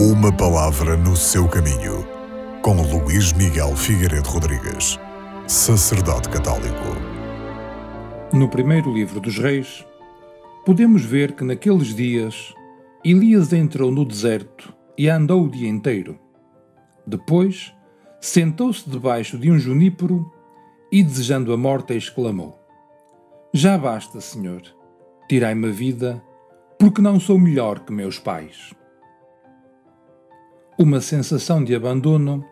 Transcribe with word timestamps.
Uma 0.00 0.32
palavra 0.32 0.96
no 0.96 1.16
seu 1.16 1.48
caminho, 1.48 2.06
com 2.62 2.80
Luís 2.82 3.32
Miguel 3.32 3.74
Figueiredo 3.74 4.28
Rodrigues, 4.28 4.96
sacerdote 5.48 6.28
católico. 6.28 6.94
No 8.32 8.48
primeiro 8.48 8.94
livro 8.94 9.18
dos 9.18 9.36
Reis, 9.40 9.84
podemos 10.64 11.04
ver 11.04 11.32
que 11.32 11.42
naqueles 11.42 11.96
dias 11.96 12.54
Elias 13.04 13.52
entrou 13.52 13.90
no 13.90 14.04
deserto 14.04 14.72
e 14.96 15.08
andou 15.10 15.46
o 15.46 15.50
dia 15.50 15.68
inteiro. 15.68 16.16
Depois, 17.04 17.74
sentou-se 18.20 18.88
debaixo 18.88 19.36
de 19.36 19.50
um 19.50 19.58
junípero 19.58 20.30
e, 20.92 21.02
desejando 21.02 21.52
a 21.52 21.56
morte, 21.56 21.96
exclamou: 21.96 22.56
Já 23.52 23.76
basta, 23.76 24.20
Senhor, 24.20 24.62
tirai-me 25.28 25.66
a 25.66 25.72
vida, 25.72 26.22
porque 26.78 27.02
não 27.02 27.18
sou 27.18 27.36
melhor 27.36 27.80
que 27.80 27.92
meus 27.92 28.20
pais. 28.20 28.77
Uma 30.80 31.00
sensação 31.00 31.64
de 31.64 31.74
abandono 31.74 32.44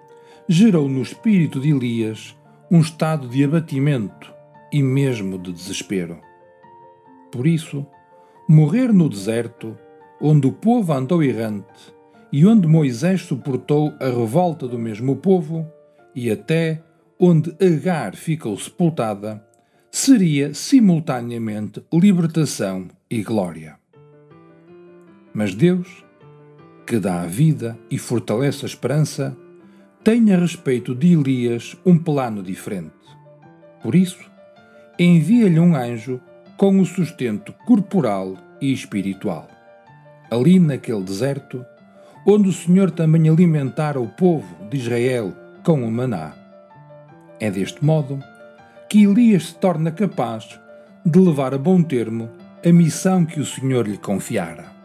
gerou 0.48 0.88
no 0.88 1.00
espírito 1.00 1.60
de 1.60 1.70
Elias 1.70 2.36
um 2.68 2.80
estado 2.80 3.28
de 3.28 3.44
abatimento 3.44 4.34
e 4.72 4.82
mesmo 4.82 5.38
de 5.38 5.52
desespero. 5.52 6.18
Por 7.30 7.46
isso, 7.46 7.86
morrer 8.48 8.92
no 8.92 9.08
deserto, 9.08 9.78
onde 10.20 10.48
o 10.48 10.52
povo 10.52 10.92
andou 10.92 11.22
errante 11.22 11.94
e 12.32 12.44
onde 12.44 12.66
Moisés 12.66 13.22
suportou 13.22 13.94
a 14.00 14.06
revolta 14.06 14.66
do 14.66 14.76
mesmo 14.76 15.14
povo, 15.14 15.64
e 16.12 16.28
até 16.28 16.82
onde 17.20 17.54
Agar 17.64 18.16
ficou 18.16 18.58
sepultada, 18.58 19.40
seria 19.88 20.52
simultaneamente 20.52 21.80
libertação 21.92 22.88
e 23.08 23.22
glória. 23.22 23.78
Mas 25.32 25.54
Deus 25.54 26.04
que 26.86 26.98
dá 26.98 27.22
a 27.22 27.26
vida 27.26 27.76
e 27.90 27.98
fortalece 27.98 28.64
a 28.64 28.68
esperança, 28.68 29.36
tem 30.04 30.32
a 30.32 30.38
respeito 30.38 30.94
de 30.94 31.14
Elias 31.14 31.76
um 31.84 31.98
plano 31.98 32.42
diferente. 32.42 32.92
Por 33.82 33.96
isso, 33.96 34.24
envia-lhe 34.96 35.58
um 35.58 35.74
anjo 35.74 36.20
com 36.56 36.78
o 36.78 36.86
sustento 36.86 37.52
corporal 37.66 38.36
e 38.60 38.72
espiritual. 38.72 39.48
Ali 40.30 40.60
naquele 40.60 41.02
deserto, 41.02 41.66
onde 42.24 42.48
o 42.48 42.52
Senhor 42.52 42.90
também 42.92 43.28
alimentara 43.28 44.00
o 44.00 44.08
povo 44.08 44.46
de 44.70 44.76
Israel 44.76 45.32
com 45.64 45.82
o 45.82 45.90
maná. 45.90 46.34
É 47.40 47.50
deste 47.50 47.84
modo 47.84 48.22
que 48.88 49.02
Elias 49.02 49.48
se 49.48 49.54
torna 49.56 49.90
capaz 49.90 50.58
de 51.04 51.18
levar 51.18 51.52
a 51.52 51.58
bom 51.58 51.82
termo 51.82 52.30
a 52.64 52.72
missão 52.72 53.24
que 53.24 53.40
o 53.40 53.44
Senhor 53.44 53.86
lhe 53.86 53.98
confiara 53.98 54.75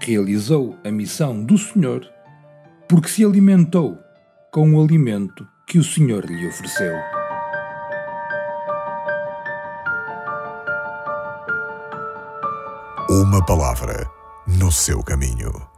realizou 0.00 0.76
a 0.84 0.90
missão 0.90 1.44
do 1.44 1.56
Senhor 1.56 2.08
porque 2.88 3.08
se 3.08 3.24
alimentou 3.24 3.98
com 4.50 4.74
o 4.74 4.82
alimento 4.82 5.46
que 5.66 5.78
o 5.78 5.84
Senhor 5.84 6.24
lhe 6.24 6.48
ofereceu. 6.48 6.94
Uma 13.08 13.44
palavra 13.44 14.08
no 14.46 14.72
seu 14.72 15.02
caminho. 15.02 15.69